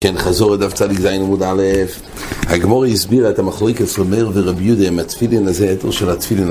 כן, 0.00 0.18
חזור 0.18 0.50
לדף 0.50 0.72
זין 0.92 1.22
עמוד 1.22 1.42
א', 1.42 1.62
הגמור 2.46 2.84
הסבירה 2.84 3.30
את 3.30 3.38
המחלוקת 3.38 3.98
רמר 3.98 4.30
ורבי 4.34 4.64
יהודה 4.64 4.86
עם 4.86 4.98
התפילין 4.98 5.48
הזה, 5.48 5.68
היתר 5.68 5.90
של 5.90 6.10
התפילין, 6.10 6.48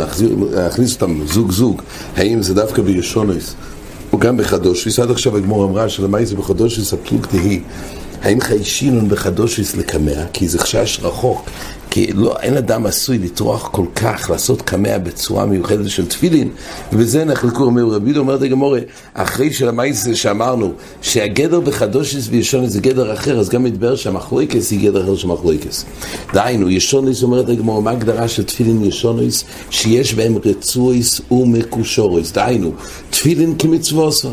להכניס 0.52 0.94
אותם 0.94 1.26
זוג 1.26 1.52
זוג, 1.52 1.82
האם 2.16 2.42
זה 2.42 2.54
דווקא 2.54 2.82
בישונוס 2.82 3.56
או 4.14 4.18
גם 4.18 4.38
בחדושיס, 4.38 5.00
עד 5.00 5.12
עכשיו 5.12 5.38
הגמור 5.38 5.66
אמרה 5.66 5.90
שלמי 5.90 6.26
זה 6.26 6.36
בחדושיס 6.36 6.94
הפלוג 6.94 7.26
תהי, 7.26 7.62
האם 8.22 8.42
חיישינון 8.42 9.10
בחדושיס 9.10 9.76
לקמע, 9.76 10.26
כי 10.34 10.48
זה 10.48 10.60
חשש 10.60 11.00
רחוק, 11.02 11.50
כי 11.96 12.14
לא, 12.14 12.36
אין 12.42 12.58
אדם 12.58 12.86
עשוי 12.86 13.18
לטרוח 13.18 13.70
כל 13.72 13.86
כך, 13.96 14.30
לעשות 14.30 14.62
קמע 14.62 14.98
בצורה 14.98 15.46
מיוחדת 15.46 15.90
של 15.90 16.06
תפילין, 16.06 16.50
ובזה 16.94 17.26
נחלקו 17.26 17.64
אומר 17.64 17.84
רבי 17.84 18.06
יהודה 18.06 18.20
אומרת 18.20 18.42
הגמורה, 18.42 18.80
אחרי 19.14 19.54
שלמייס 19.54 20.08
שאמרנו 20.14 20.74
שהגדר 21.02 21.60
בחדושס 21.60 22.28
וישונס 22.30 22.72
זה 22.72 22.82
גדר 22.82 23.14
אחר, 23.14 23.40
אז 23.40 23.50
גם 23.50 23.64
מתברר 23.64 23.96
שהמחלוקס 23.96 24.72
היא 24.72 24.90
גדר 24.90 25.04
אחר 25.04 25.16
של 25.16 25.28
מחלוקס. 25.28 25.86
דהיינו, 26.34 26.70
ישונס 26.70 27.24
אומרת 27.24 27.50
הגמורה, 27.50 27.82
מה 27.82 27.92
הגדרה 27.92 28.28
של 28.28 28.44
תפילין 28.44 28.86
ישונס? 28.86 29.44
שיש 29.70 30.14
בהם 30.14 30.38
רצויס 30.46 31.22
ומקושורס. 31.32 32.32
דהיינו, 32.32 32.72
תפילין 33.10 33.56
כמצווסו. 33.60 34.32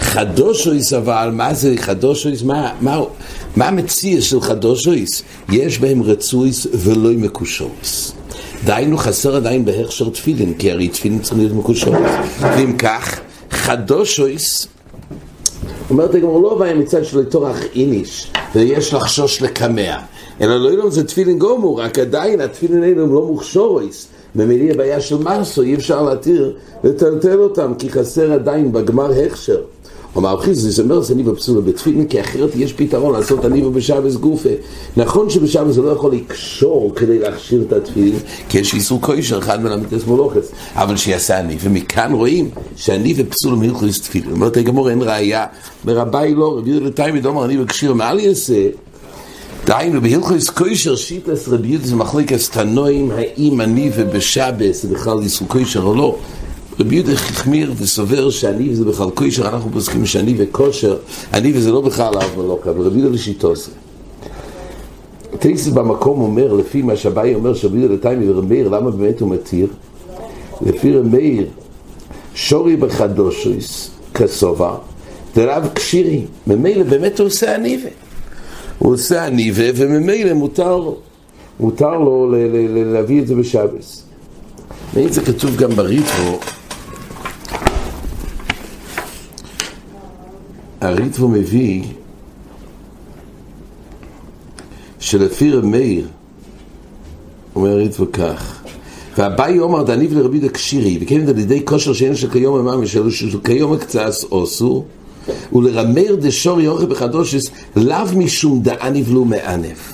חדושס 0.00 0.92
אבל, 0.92 1.30
מה 1.32 1.54
זה 1.54 1.74
חדושס? 1.78 2.42
מה, 2.42 2.72
מה, 2.80 3.00
מה 3.56 3.68
המציע 3.68 4.20
של 4.20 4.40
חדושס? 4.40 5.22
יש 5.52 5.78
בהם 5.78 6.02
רצויס 6.02 6.66
ולא 6.74 6.99
מקושורס. 7.08 8.12
דהיינו 8.64 8.96
חסר 8.96 9.36
עדיין 9.36 9.64
בהכשר 9.64 10.08
תפילין, 10.08 10.54
כי 10.54 10.70
הרי 10.70 10.88
תפילין 10.88 11.18
צריך 11.18 11.38
להיות 11.38 11.52
מקושורס. 11.52 12.10
ואם 12.40 12.76
כך, 12.76 13.20
חדושס 13.50 14.66
אומרת 15.90 16.14
הגמור 16.14 16.42
לא 16.42 16.58
בא 16.58 16.74
מצד 16.74 17.04
של 17.04 17.24
תורח 17.24 17.58
איניש 17.74 18.30
ויש 18.54 18.94
לחשוש 18.94 19.42
לקמע 19.42 19.98
אלא 20.40 20.56
לא 20.56 20.72
ילום 20.72 20.90
זה 20.90 21.06
תפילין 21.06 21.38
גומור 21.38 21.80
רק 21.80 21.98
עדיין 21.98 22.40
התפילין 22.40 22.82
האלו 22.82 23.02
הם 23.02 23.14
לא 23.14 23.26
מוכשורס 23.26 24.06
ממילא 24.34 24.72
הבעיה 24.72 25.00
של 25.00 25.16
מסו 25.18 25.62
אי 25.62 25.74
אפשר 25.74 26.02
להתיר 26.02 26.56
לטלטל 26.84 27.38
אותם 27.38 27.72
כי 27.78 27.90
חסר 27.90 28.32
עדיין 28.32 28.72
בגמר 28.72 29.10
הכשר 29.26 29.60
זה 30.52 30.82
אומר 30.82 31.00
זה 31.00 31.14
ניבה 31.14 31.34
פסולה 31.34 31.60
בתפילין, 31.60 32.06
כי 32.06 32.20
אחרת 32.20 32.50
יש 32.56 32.72
פתרון 32.72 33.12
לעשות 33.12 33.44
הניבה 33.44 33.70
בשבס 33.70 34.14
גופה. 34.14 34.48
נכון 34.96 35.30
שבשבס 35.30 35.74
זה 35.74 35.82
לא 35.82 35.90
יכול 35.90 36.12
לקשור 36.12 36.92
כדי 36.96 37.18
להכשיר 37.18 37.62
את 37.68 37.72
התפילין, 37.72 38.18
כי 38.48 38.58
יש 38.58 38.74
איסור 38.74 39.00
כושר 39.00 39.38
אחד 39.38 39.62
מלמיתס 39.62 40.06
מולוכס, 40.06 40.50
אבל 40.74 40.96
שיעשה 40.96 41.38
הניבה, 41.38 41.60
ומכאן 41.64 42.12
רואים 42.12 42.50
שהניבה 42.76 43.24
פסולה 43.24 43.56
מלכוס 43.56 44.00
תפילין. 44.00 44.30
אומרת 44.32 44.56
הגמור 44.56 44.90
אין 44.90 45.02
ראייה, 45.02 45.46
מרביי 45.84 46.34
לא, 46.34 46.58
רבי 46.58 46.70
יהודה 46.70 46.86
לתימד 46.86 47.26
אומר 47.26 47.44
הניבה 47.44 47.64
קשיר 47.64 47.94
מעל 47.94 48.20
יעשה, 48.20 48.66
דהיינו, 49.64 50.00
בהלכוס 50.00 50.50
כושר 50.50 50.96
שיטס 50.96 51.48
רבי 51.48 51.68
יהודה 51.68 51.86
זה 51.86 51.96
מחלקת 51.96 52.38
תנועים, 52.52 53.10
האם 53.10 53.60
הניבה 53.60 54.04
בשבס 54.04 54.82
זה 54.82 54.88
בכלל 54.88 55.18
איסור 55.18 55.48
כושר 55.48 55.82
או 55.82 55.94
לא. 55.94 56.16
רבי 56.78 56.94
יהודה 56.94 57.12
החמיר 57.12 57.72
וסובר 57.76 58.30
שאני 58.30 58.70
וזה 58.70 58.84
בכלל 58.84 59.10
כושר, 59.10 59.48
אנחנו 59.48 59.70
פוסקים 59.72 60.06
שאני 60.06 60.34
וכושר, 60.38 60.96
אני 61.32 61.52
וזה 61.54 61.72
לא 61.72 61.80
בכלל 61.80 62.14
אב 62.14 62.38
ולא 62.38 62.58
אבל 62.64 62.80
רבי 62.80 62.98
יהודה 62.98 63.14
לשיטו 63.14 63.56
זה. 63.56 63.70
טייסס 65.38 65.68
במקום 65.68 66.20
אומר, 66.20 66.52
לפי 66.52 66.82
מה 66.82 66.96
שהבאי 66.96 67.34
אומר, 67.34 67.54
שרבי 67.54 67.78
יהודה 67.78 67.94
לתיימי 67.94 68.30
ורמאיר, 68.30 68.68
למה 68.68 68.90
באמת 68.90 69.20
הוא 69.20 69.30
מתיר? 69.30 69.66
לפי 70.66 70.96
רמאיר, 70.96 71.46
שורי 72.34 72.76
בחדושויס, 72.76 73.90
כסובה, 74.14 74.74
דרב 75.34 75.68
קשירי, 75.74 76.24
ממילא 76.46 76.82
באמת 76.82 77.18
הוא 77.18 77.26
עושה 77.26 77.54
הניבה. 77.54 77.88
הוא 78.78 78.92
עושה 78.94 79.24
הניבה, 79.24 79.64
וממילא 79.74 80.32
מותר 80.32 80.76
לו, 80.76 80.96
מותר 81.60 81.98
לו 81.98 82.34
להביא 82.92 83.22
את 83.22 83.26
זה 83.26 83.34
בשבס. 83.34 84.02
ואם 84.94 85.08
זה 85.08 85.20
כתוב 85.20 85.56
גם 85.56 85.70
בריטרו, 85.70 86.38
הריטבו 90.80 91.28
מביא 91.28 91.82
שלפי 95.00 95.52
רמאיר, 95.52 96.06
אומר 97.54 97.70
הריטבו 97.70 98.06
כך, 98.12 98.62
והבאי 99.18 99.58
אומר 99.58 99.82
דניב 99.82 100.12
לרבי 100.18 100.38
דקשירי, 100.38 100.98
וכן 101.00 101.28
על 101.28 101.38
ידי 101.38 101.64
כושר 101.64 101.92
שאין 101.92 102.16
של 102.16 102.30
כיום 102.30 102.58
אמר 102.58 102.86
שלו 102.86 103.10
שכיום 103.10 103.72
הקצס 103.72 104.24
עושו, 104.28 104.84
ולרמאיר 105.52 106.16
דשורי 106.16 106.68
אוכל 106.68 106.86
בחדושס, 106.86 107.50
לאו 107.76 108.06
משום 108.16 108.62
דעניב 108.62 109.12
לו 109.12 109.24
מענף. 109.24 109.92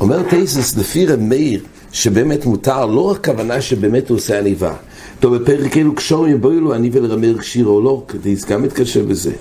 אומר 0.00 0.22
טייסס, 0.30 0.76
לפי 0.76 1.06
רמאיר, 1.06 1.60
שבאמת 1.96 2.46
מותר, 2.46 2.86
לא 2.86 3.00
רק 3.00 3.24
כוונה 3.24 3.60
שבאמת 3.60 4.08
הוא 4.08 4.16
עושה 4.16 4.38
עניבה. 4.38 4.74
טוב, 5.20 5.36
בפרק 5.36 5.76
אלו 5.76 5.94
קשורים 5.94 6.34
יבואו 6.34 6.60
לו 6.60 6.74
עניבה 6.74 7.00
לרמר 7.00 7.38
כשירו 7.38 7.74
או 7.74 7.80
לא, 7.80 8.02
כדי 8.08 8.34
גם 8.48 8.62
מתקשר 8.62 9.04
בזה. 9.04 9.32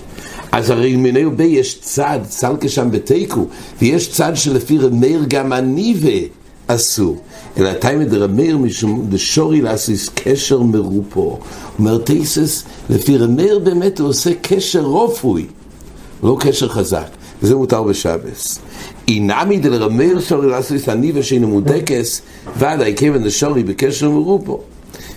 אז 0.52 0.70
הרי 0.70 0.96
מיני 0.96 1.26
ובי 1.26 1.44
יש 1.44 1.80
צד, 1.82 2.20
סלקה 2.30 2.70
שם 2.70 2.92
בתיקו, 2.92 3.46
ויש 3.82 4.12
צד 4.12 4.32
שלפי 4.36 4.78
רמר 4.78 5.20
גם 5.28 5.54
עניבה 5.54 6.28
עשו. 6.68 7.16
אלא 7.58 7.74
תימד 7.74 8.14
רמר 8.14 8.58
משום 8.58 9.06
דשורי 9.10 9.62
לעשיס 9.62 10.10
קשר 10.16 10.62
מרופו. 10.62 11.40
אומר 11.80 11.98
תייסס, 11.98 12.64
לפי 12.90 13.18
רמר 13.18 13.60
באמת 13.60 14.00
הוא 14.00 14.10
עושה 14.10 14.32
קשר 14.42 14.82
רופוי, 14.82 15.46
לא 16.24 16.38
קשר 16.40 16.70
חזק. 16.70 17.08
וזה 17.42 17.56
מותר 17.56 17.84
בשבס. 17.84 18.60
אינמי 19.08 19.58
דלרמר 19.58 20.20
שורי 20.20 20.48
לעשיס 20.48 20.90
עניבה 20.90 21.24
שאינו 21.24 21.48
מודקס, 21.48 22.22
ודאי 22.58 22.94
כיוון 22.98 23.24
דשורי 23.24 23.64
בקשר 23.64 24.10
מרופו. 24.10 24.60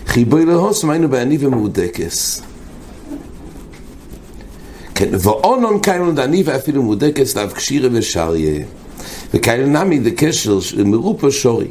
חיבוי 0.07 0.45
להוסם 0.45 0.89
היינו 0.89 1.09
בעניבה 1.09 1.49
מודקס. 1.49 2.41
כן, 4.95 5.09
ואונון 5.11 5.79
קיימון 5.79 6.15
דעניבה 6.15 6.55
אפילו 6.55 6.83
מודקס 6.83 7.37
לאו 7.37 7.49
קשירה 7.49 7.89
ושריה. 7.91 8.63
וכאלה 9.33 9.65
נמי 9.65 9.99
דקשר 9.99 10.59
מרופו 10.85 11.31
שורי. 11.31 11.67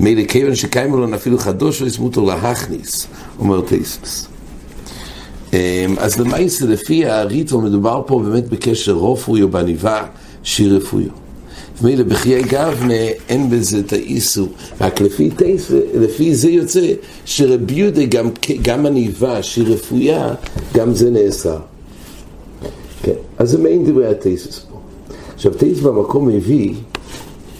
מילא 0.00 0.24
כיוון 0.24 0.54
שקיימו 0.54 0.96
לו 0.96 1.14
אפילו 1.14 1.38
חדוש 1.38 1.82
וסמותו 1.82 2.26
להכניס, 2.26 3.06
אומר 3.38 3.60
טייסס. 3.60 4.28
אז 5.98 6.20
למעשה 6.20 6.66
לפי 6.66 7.06
הריטו 7.06 7.60
מדובר 7.60 8.02
פה 8.06 8.22
באמת 8.24 8.48
בקשר 8.48 8.92
רופוי 8.92 9.42
או 9.42 9.48
בעניבה 9.48 10.04
שיר 10.42 10.76
רפויו. 10.76 11.08
ומילא 11.82 12.04
בחיי 12.04 12.42
גבנה 12.42 12.94
אין 13.28 13.50
בזה 13.50 13.78
את 13.78 13.92
האיסור, 13.92 14.48
רק 14.80 15.00
לפי 15.00 15.30
טייס, 15.30 15.70
לפי 15.94 16.34
זה 16.34 16.50
יוצא 16.50 16.92
שרבי 17.24 17.74
יהודה 17.74 18.04
גם, 18.04 18.30
גם 18.62 18.86
עניבה 18.86 19.42
שהיא 19.42 19.66
רפויה, 19.66 20.34
גם 20.74 20.94
זה 20.94 21.10
נאסר. 21.10 21.58
כן, 23.02 23.12
אז 23.38 23.50
זה 23.50 23.58
מעין 23.58 23.84
דברי 23.84 24.06
הטייסס 24.06 24.58
פה. 24.58 24.76
עכשיו 25.34 25.54
טייס 25.54 25.78
במקום 25.78 26.28
מביא 26.28 26.74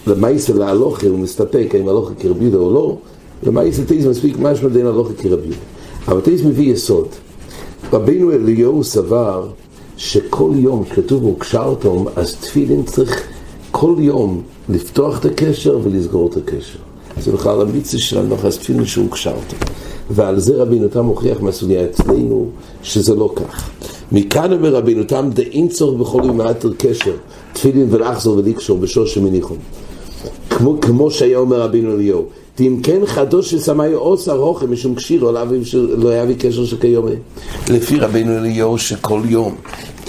למעשה 0.07 0.53
להלוכה, 0.53 1.07
הוא 1.07 1.19
מסתפק 1.19 1.67
האם 1.73 1.87
הלוכה 1.87 2.13
כרבי 2.19 2.43
יהודה 2.43 2.57
או 2.57 2.73
לא, 2.73 2.97
למעשה 3.43 3.85
טייס 3.85 4.05
מספיק 4.05 4.37
משמע 4.39 4.69
דין 4.69 4.85
הלוכה 4.85 5.13
כרבי 5.13 5.47
יהודה. 5.47 5.57
אבל 6.07 6.21
טייס 6.21 6.41
מביא 6.41 6.73
יסוד. 6.73 7.07
רבינו 7.93 8.31
אליהו 8.31 8.83
סבר 8.83 9.47
שכל 9.97 10.51
יום 10.55 10.83
כתוב 10.83 11.23
הוקשרתם, 11.23 12.03
אז 12.15 12.35
תפילין 12.35 12.83
צריך 12.83 13.23
כל 13.71 13.95
יום 13.99 14.41
לפתוח 14.69 15.19
את 15.19 15.25
הקשר 15.25 15.79
ולסגור 15.83 16.29
את 16.31 16.37
הקשר. 16.37 16.79
זה 17.21 17.31
בכלל 17.31 17.61
המיצה 17.61 17.97
של 17.97 18.17
הנוחס 18.17 18.57
תפילין 18.57 18.85
שהוקשרתם. 18.85 19.57
ועל 20.09 20.39
זה 20.39 20.55
רבינו 20.55 20.87
תם 20.87 21.05
מוכיח 21.05 21.41
מהסוגיה 21.41 21.85
אצלנו 21.85 22.49
שזה 22.83 23.15
לא 23.15 23.33
כך. 23.35 23.69
מכאן 24.11 24.53
אומר 24.53 24.75
רבינו 24.75 25.03
תם 25.03 25.29
דאין 25.33 25.67
צורך 25.67 25.99
בכל 26.01 26.21
יום 26.25 26.37
מאתר 26.37 26.69
קשר, 26.77 27.13
תפילין 27.53 27.87
ולחזור 27.89 28.37
ולקשור 28.37 28.77
בשוש 28.77 29.17
מניחום. 29.17 29.57
כמו, 30.49 30.81
כמו 30.81 31.11
שהיה 31.11 31.37
אומר 31.37 31.61
רבינו 31.61 31.95
אליהו. 31.95 32.25
ואם 32.59 32.79
כן 32.83 33.05
חדוש 33.05 33.51
שסמאי 33.51 33.93
עושה 33.93 34.33
רוחם 34.33 34.71
משום 34.71 34.95
קשירו 34.95 35.31
לא 35.97 36.21
יביא 36.21 36.35
קשר 36.39 36.65
שכיום 36.65 37.05
לפי 37.69 37.99
רבינו 37.99 38.37
אליהו 38.37 38.77
שכל 38.77 39.21
יום 39.25 39.55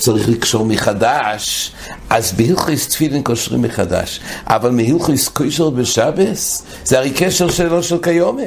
צריך 0.04 0.28
לקשור 0.28 0.66
מחדש 0.66 1.72
אז 2.10 2.32
בהלכוס 2.32 2.88
תפילין 2.88 3.22
קושרים 3.22 3.62
מחדש 3.62 4.20
אבל 4.46 4.70
מהלכוס 4.70 5.28
קושר 5.28 5.70
בשבס 5.70 6.62
זה 6.84 6.98
הרי 6.98 7.10
קשר 7.10 7.50
שלו 7.50 7.82
של 7.82 7.98
כיום 8.02 8.38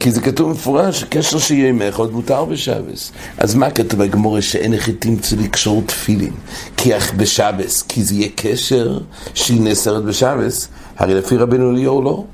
כי 0.00 0.10
זה 0.10 0.20
כתוב 0.20 0.50
מפורש, 0.50 1.04
קשר 1.04 1.38
שיהיה 1.38 1.68
עמך 1.68 1.96
עוד 1.96 2.12
מותר 2.12 2.44
בשבס. 2.44 3.12
אז 3.38 3.54
מה 3.54 3.70
כתוב 3.70 4.02
בגמורה 4.02 4.42
שאין 4.42 4.74
איך 4.74 4.90
תמצא 4.98 5.36
לקשור 5.36 5.82
תפילין? 5.86 6.32
כי 6.76 6.96
אך 6.96 7.14
בשבס, 7.14 7.82
כי 7.82 8.04
זה 8.04 8.14
יהיה 8.14 8.28
קשר 8.36 8.98
שהיא 9.34 9.60
נאסרת 9.60 10.04
בשבס, 10.04 10.68
הרי 10.96 11.14
לפי 11.14 11.36
רבינו 11.36 11.70
אליהו 11.70 12.02
לא. 12.02 12.24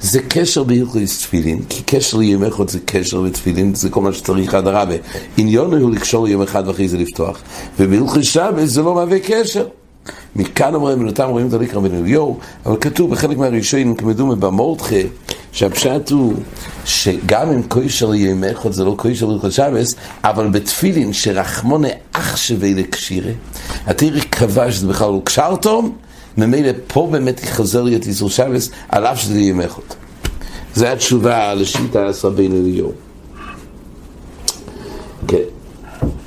זה 0.00 0.20
קשר 0.28 0.64
בהלכויס 0.64 1.18
תפילין, 1.18 1.62
כי 1.68 1.82
קשר 1.86 2.16
ליום 2.16 2.44
אחד 2.44 2.68
זה 2.68 2.78
קשר 2.84 3.20
בתפילין, 3.20 3.74
זה 3.74 3.88
כל 3.90 4.00
מה 4.00 4.12
שצריך 4.12 4.54
עד 4.54 4.66
הרבה. 4.66 4.94
עניון 5.36 5.80
הוא 5.80 5.90
לקשור 5.90 6.26
ליום 6.26 6.42
אחד 6.42 6.68
ואחרי 6.68 6.88
זה 6.88 6.98
לפתוח, 6.98 7.42
ובהלכויס 7.78 8.26
שבת 8.26 8.68
זה 8.68 8.82
לא 8.82 8.94
מהווה 8.94 9.18
קשר. 9.18 9.66
מכאן 10.36 10.74
אומרים, 10.74 10.98
מנותם 10.98 11.28
רואים 11.28 11.48
את 11.48 11.52
הליקרא 11.52 11.80
בן 11.80 11.94
אליהו, 11.94 12.38
אבל 12.66 12.76
כתוב 12.80 13.10
בחלק 13.10 13.38
מהראשונים, 13.38 13.94
כמדומה 13.94 14.34
במורדכה, 14.34 14.96
שהפשט 15.52 16.10
הוא 16.10 16.34
שגם 16.84 17.50
אם 17.50 17.62
כושר 17.62 18.14
ימי 18.14 18.52
אחד 18.52 18.72
זה 18.72 18.84
לא 18.84 18.94
כושר 18.98 19.26
ללכות 19.26 19.52
שבס, 19.52 19.94
אבל 20.24 20.48
בתפילין 20.48 21.12
שרחמונה 21.12 21.88
אח 22.12 22.36
שווה 22.36 22.68
לקשירה, 22.74 23.32
התירי 23.86 24.20
קבע 24.20 24.72
שזה 24.72 24.86
בכלל 24.86 25.08
לא 25.08 25.20
קשרתום, 25.24 25.96
ממילא 26.36 26.70
פה 26.86 27.08
באמת 27.12 27.42
יחזר 27.42 27.82
לי 27.82 27.96
את 27.96 28.06
איסור 28.06 28.30
שבס, 28.30 28.70
על 28.88 29.06
אף 29.06 29.20
שזה 29.20 29.40
ימי 29.40 29.64
אחד. 29.64 29.82
זו 30.74 30.86
התשובה 30.86 31.54
לשיטה 31.54 32.06
עשר 32.06 32.30
בן 32.30 32.52
אליהו. 32.52 32.92
כן. 35.28 35.38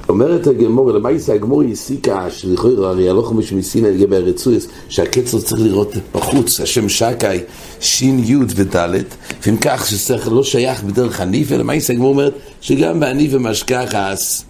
אומרת 0.10 0.48
הגמור, 0.48 0.92
למעשה 0.92 1.34
הגמור 1.34 1.64
הסיקה 1.72 2.30
שלכאורה, 2.30 2.90
הרי 2.90 3.10
הלוך 3.10 3.34
משהו 3.34 3.58
מסינא 3.58 3.88
לגבי 3.88 4.16
הרצויס, 4.16 4.68
שהקצר 4.90 5.42
צריך 5.42 5.62
לראות 5.62 5.94
בחוץ, 6.16 6.60
השם 6.60 6.90
שקאי, 6.90 7.40
שין 7.80 8.24
י' 8.24 8.36
וד', 8.36 9.04
ואם 9.46 9.58
כך 9.58 9.88
ששכל 9.88 10.32
לא 10.32 10.44
שייך 10.44 10.84
בדרך 10.84 11.22
הניף, 11.22 11.52
למעשה 11.52 11.94
הגמור 11.94 12.10
אומרת 12.10 12.34
שגם 12.62 13.00
בעניף 13.00 13.32
ומשכחס, 13.34 14.44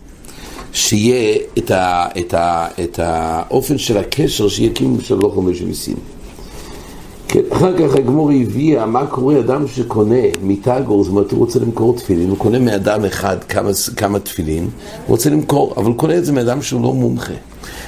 שיהיה 0.77 1.38
את, 1.57 1.71
ה, 1.71 2.06
את, 2.19 2.33
ה, 2.33 2.68
את 2.83 3.00
האופן 3.03 3.77
של 3.77 3.97
הקשר 3.97 4.47
שיקים 4.47 4.97
של 5.01 5.13
הלוך 5.13 5.38
משהו 5.38 5.68
מסינא. 5.68 5.97
כן, 7.27 7.39
אחר 7.51 7.77
כך 7.77 7.95
הגמור 7.95 8.31
הביאה 8.31 8.85
מה 8.85 9.06
קורה 9.06 9.39
אדם 9.39 9.68
שקונה 9.68 10.15
מתגור, 10.41 11.03
זאת 11.03 11.12
אומרת 11.12 11.31
הוא 11.31 11.39
רוצה 11.39 11.59
למכור 11.59 11.95
תפילין, 11.95 12.29
הוא 12.29 12.38
קונה 12.38 12.59
מאדם 12.59 13.06
אחד 13.06 13.44
כמה, 13.44 13.69
כמה 13.95 14.19
תפילין, 14.19 14.63
הוא 14.63 14.69
רוצה 15.07 15.29
למכור, 15.29 15.74
אבל 15.77 15.85
הוא 15.85 15.97
קונה 15.97 16.18
את 16.18 16.25
זה 16.25 16.31
מאדם 16.31 16.62
שהוא 16.62 16.83
לא 16.83 16.94
מומחה. 16.94 17.33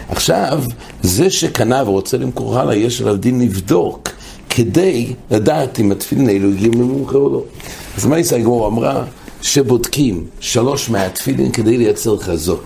עכשיו, 0.09 0.63
זה 1.01 1.29
שקנה 1.29 1.83
ורוצה 1.85 2.17
למכור 2.17 2.59
הלאה, 2.59 2.75
יש 2.75 3.01
עליו 3.01 3.15
דין 3.15 3.41
לבדוק 3.41 4.09
כדי 4.49 5.13
לדעת 5.31 5.79
אם 5.79 5.91
התפילין 5.91 6.29
האלו 6.29 6.49
הגיעים 6.49 6.73
למומחה 6.73 7.17
או 7.17 7.29
לא. 7.33 7.43
אז 7.97 8.05
מה 8.05 8.19
יצא 8.19 8.35
הגמור 8.35 8.67
אמרה? 8.67 9.03
שבודקים 9.41 10.25
שלוש 10.39 10.89
מהתפילין 10.89 11.51
כדי 11.51 11.77
לייצר 11.77 12.17
חזוק. 12.17 12.63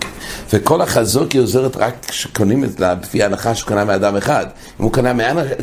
וכל 0.52 0.80
החזוק 0.80 1.32
היא 1.32 1.40
עוזרת 1.40 1.76
רק 1.76 1.94
כשקונים 2.08 2.64
את 2.64 2.80
לה, 2.80 2.94
לפי 3.02 3.22
ההנחה 3.22 3.54
שקונה 3.54 3.84
מאדם 3.84 4.16
אחד. 4.16 4.46
אם 4.80 4.84
הוא 4.84 4.92
קנה 4.92 5.12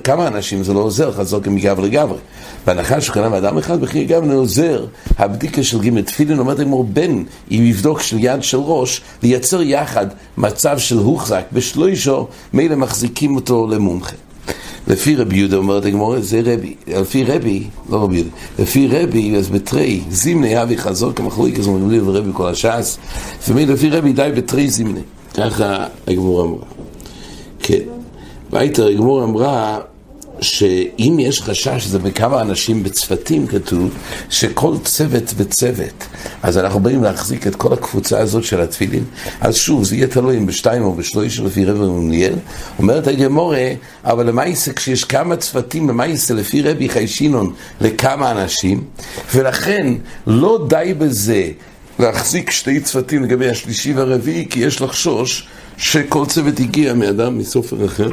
כמה 0.03 0.27
אנשים 0.27 0.63
זה 0.63 0.73
לא 0.73 0.79
עוזר, 0.79 1.11
חזוק 1.11 1.47
עם 1.47 1.59
גברי. 1.59 1.89
בהנחה 2.65 3.01
שקנה 3.01 3.29
מאדם 3.29 3.57
אחד, 3.57 3.81
בכי 3.81 4.05
גברי 4.05 4.33
עוזר. 4.33 4.85
הבדיקה 5.17 5.63
של 5.63 5.81
ג' 5.81 6.01
תפילין 6.01 6.39
אומרת 6.39 6.59
אמור 6.59 6.83
בין, 6.83 7.25
אם 7.51 7.63
יבדוק 7.63 8.01
של 8.01 8.17
יד 8.19 8.43
של 8.43 8.57
ראש, 8.57 9.01
לייצר 9.23 9.61
יחד 9.61 10.07
מצב 10.37 10.77
של 10.77 10.97
הוחזק 10.97 11.43
בשלוישו, 11.53 12.27
מילא 12.53 12.75
מחזיקים 12.75 13.35
אותו 13.35 13.67
למומחה. 13.71 14.15
לפי 14.88 15.16
רבי 15.16 15.38
יהודה 15.38 15.57
אומרת 15.57 15.86
הגמורה, 15.86 16.22
זה 16.22 16.42
רבי. 16.45 16.75
לפי 16.88 17.24
רבי, 17.24 17.63
לא 17.89 18.04
רבי 18.04 18.16
יהודה, 18.16 18.31
לפי 18.60 18.88
רבי, 18.88 19.36
אז 19.36 19.50
בתרי, 19.50 20.01
זימני 20.10 20.62
אבי 20.62 20.78
חזור 20.78 21.12
כמחלוי, 21.12 21.54
כזו 21.54 21.72
אומרים 21.72 21.89
לי 21.89 22.00
ורבי 22.00 22.31
כל 22.33 22.48
הש"ס, 22.48 22.98
לפי 23.50 23.89
רבי 23.89 24.13
די 24.13 24.30
בתרי 24.36 24.69
זימני. 24.69 25.01
ככה 25.33 25.86
הגמורה 26.07 26.44
אמרה. 26.44 26.66
כן. 27.60 27.80
והייתה 28.51 28.86
הגמורה 28.86 29.24
אמרה 29.24 29.80
שאם 30.41 31.17
יש 31.19 31.41
חשש, 31.41 31.85
זה 31.85 31.99
בכמה 31.99 32.41
אנשים 32.41 32.83
בצוותים 32.83 33.47
כתוב, 33.47 33.95
שכל 34.29 34.75
צוות 34.83 35.33
וצוות, 35.38 36.07
אז 36.43 36.57
אנחנו 36.57 36.79
באים 36.79 37.03
להחזיק 37.03 37.47
את 37.47 37.55
כל 37.55 37.73
הקבוצה 37.73 38.19
הזאת 38.19 38.43
של 38.43 38.61
התפילין, 38.61 39.03
אז 39.41 39.55
שוב, 39.55 39.83
זה 39.83 39.95
יהיה 39.95 40.07
תלוי 40.07 40.38
אם 40.38 40.45
בשתיים 40.45 40.83
או 40.83 40.93
בשלוש 40.93 41.39
לפי 41.39 41.65
רבי 41.65 41.79
ומניאל, 41.79 42.35
אומרת 42.79 43.07
הגמורה, 43.07 43.67
אבל 44.03 44.39
יישא 44.47 44.73
כשיש 44.73 45.03
כמה 45.03 45.35
צוותים, 45.35 45.99
יישא 46.05 46.33
לפי 46.33 46.61
רבי 46.61 46.89
חיישינון 46.89 47.53
לכמה 47.81 48.31
אנשים, 48.31 48.83
ולכן 49.35 49.87
לא 50.27 50.65
די 50.69 50.94
בזה 50.97 51.49
להחזיק 51.99 52.51
שתי 52.51 52.79
צוותים 52.79 53.23
לגבי 53.23 53.49
השלישי 53.49 53.94
והרביעי, 53.94 54.47
כי 54.49 54.59
יש 54.59 54.81
לחשוש 54.81 55.47
שכל 55.77 56.25
צוות 56.25 56.59
הגיע 56.59 56.94
מאדם 56.94 57.37
מסופר 57.37 57.85
אחר. 57.85 58.09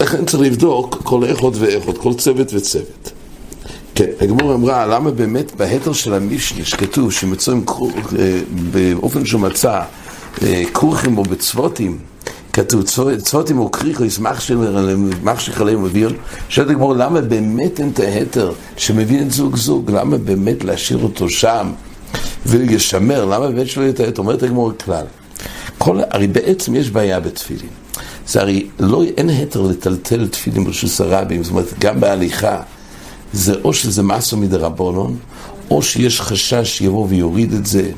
לכן 0.00 0.24
צריך 0.24 0.42
לבדוק 0.42 1.02
כל 1.04 1.24
איכות 1.24 1.54
ואיכות, 1.56 1.98
כל 1.98 2.14
צוות 2.14 2.54
וצוות. 2.54 3.12
כן, 3.94 4.10
הגמור 4.20 4.54
אמרה, 4.54 4.86
למה 4.86 5.10
באמת 5.10 5.54
בהתר 5.56 5.92
של 5.92 6.14
המשנה, 6.14 6.64
שכתוב 6.64 7.12
שמצויים 7.12 7.64
אה, 8.18 8.40
באופן 8.72 9.26
שהוא 9.26 9.40
מצא 9.40 9.82
אה, 10.42 10.62
כורכים 10.72 11.18
או 11.18 11.22
בצוותים, 11.22 11.98
כתוב 12.52 12.82
צוותים 13.18 13.58
או 13.58 13.70
כריכו, 13.70 14.04
ישמח 14.04 14.40
שלך 14.40 15.60
עליהם 15.60 15.82
וביון, 15.84 16.12
שואלת 16.48 16.70
הגמור, 16.70 16.94
למה 16.94 17.20
באמת 17.20 17.80
אין 17.80 17.90
את 17.94 18.00
ההתר 18.00 18.52
שמבין 18.76 19.26
את 19.26 19.30
זוג 19.32 19.56
זוג, 19.56 19.90
למה 19.90 20.18
באמת 20.18 20.64
להשאיר 20.64 21.02
אותו 21.02 21.28
שם 21.30 21.72
וישמר, 22.46 23.24
למה 23.24 23.48
באמת 23.48 23.68
שלא 23.68 23.82
יהיה 23.82 23.92
את 23.92 24.00
ההתר? 24.00 24.22
אומרת 24.22 24.42
הגמור 24.42 24.72
כלל. 24.84 25.06
כל, 25.78 26.00
הרי 26.10 26.26
בעצם 26.26 26.74
יש 26.74 26.90
בעיה 26.90 27.20
בתפילין. 27.20 27.85
זה 28.28 28.40
הרי 28.40 28.66
לא, 28.80 29.04
אין 29.16 29.28
היתר 29.28 29.62
לטלטל 29.62 30.28
תפילין 30.28 30.64
ברשוס 30.64 31.00
הרבים, 31.00 31.42
זאת 31.42 31.50
אומרת, 31.50 31.78
גם 31.78 32.00
בהליכה, 32.00 32.62
זה 33.32 33.54
או 33.64 33.72
שזה 33.72 34.02
מסו 34.02 34.36
מדרבנון, 34.36 35.16
או 35.70 35.82
שיש 35.82 36.20
חשש 36.20 36.78
שיבוא 36.78 37.06
ויוריד 37.08 37.52
את 37.52 37.66
זה. 37.66 37.90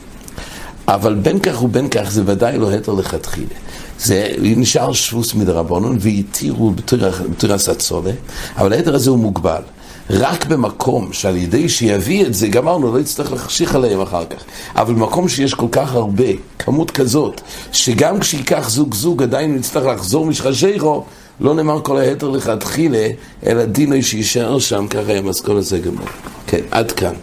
אבל 0.88 1.14
בין 1.14 1.38
כך 1.38 1.62
ובין 1.62 1.88
כך 1.88 2.10
זה 2.10 2.22
ודאי 2.26 2.58
לא 2.58 2.70
היתר 2.70 2.92
לכתחילה. 2.92 3.54
זה 3.98 4.34
נשאר 4.38 4.92
שבוס 4.92 5.34
מדרבנון 5.34 5.98
והתירו 6.00 6.70
בתירס 6.70 7.68
הצולה, 7.68 8.10
אבל 8.56 8.72
היתר 8.72 8.94
הזה 8.94 9.10
הוא 9.10 9.18
מוגבל. 9.18 9.62
רק 10.10 10.46
במקום 10.46 11.12
שעל 11.12 11.36
ידי 11.36 11.68
שיביא 11.68 12.26
את 12.26 12.34
זה, 12.34 12.48
גמרנו, 12.48 12.92
לא 12.94 13.00
יצטרך 13.00 13.32
להחשיך 13.32 13.74
עליהם 13.74 14.00
אחר 14.00 14.24
כך. 14.24 14.44
אבל 14.76 14.94
במקום 14.94 15.28
שיש 15.28 15.54
כל 15.54 15.66
כך 15.72 15.94
הרבה, 15.94 16.24
כמות 16.58 16.90
כזאת, 16.90 17.40
שגם 17.72 18.20
כשייקח 18.20 18.68
זוג 18.70 18.94
זוג 18.94 19.22
עדיין 19.22 19.56
יצטרך 19.56 19.86
לחזור 19.86 20.26
משחשיכו, 20.26 21.04
לא 21.40 21.54
נאמר 21.54 21.80
כל 21.82 21.98
היתר 21.98 22.28
לכתחילה, 22.28 23.08
אלא 23.46 23.64
דינו 23.64 24.02
שיישאר 24.02 24.58
שם, 24.58 24.86
ככה 24.90 25.12
היה 25.12 25.22
מסכון 25.22 25.56
הזה 25.56 25.78
גמור. 25.78 26.06
כן, 26.46 26.60
עד 26.70 26.92
כאן. 26.92 27.14